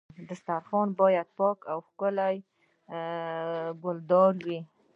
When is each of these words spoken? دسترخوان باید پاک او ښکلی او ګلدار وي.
دسترخوان 0.29 0.89
باید 1.01 1.27
پاک 1.37 1.59
او 1.71 1.77
ښکلی 1.87 2.35
او 2.43 3.73
ګلدار 3.83 4.33
وي. 4.45 4.59